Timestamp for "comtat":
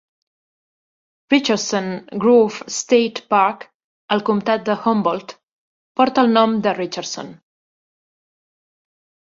4.31-4.65